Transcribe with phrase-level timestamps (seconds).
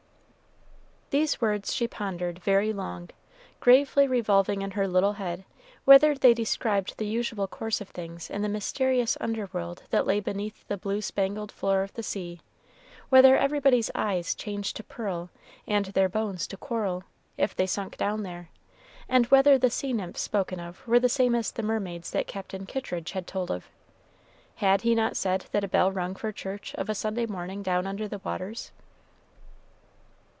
[1.11, 3.09] These words she pondered very long,
[3.59, 5.43] gravely revolving in her little head
[5.83, 10.21] whether they described the usual course of things in the mysterious under world that lay
[10.21, 12.39] beneath that blue spangled floor of the sea;
[13.09, 15.29] whether everybody's eyes changed to pearl,
[15.67, 17.03] and their bones to coral,
[17.37, 18.47] if they sunk down there;
[19.09, 22.65] and whether the sea nymphs spoken of were the same as the mermaids that Captain
[22.65, 23.67] Kittridge had told of.
[24.55, 27.85] Had he not said that the bell rung for church of a Sunday morning down
[27.85, 28.71] under the waters?